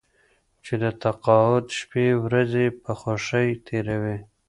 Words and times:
چې 0.65 0.73
د 0.83 0.85
تقاعد 1.03 1.65
شپې 1.79 2.05
ورځې 2.25 2.65
په 2.83 2.91
خوښۍ 2.99 3.49
تېروي. 3.65 4.17